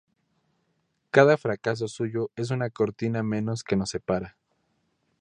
[1.11, 4.35] Cada fracaso suyo es una cortina menos que nos separa.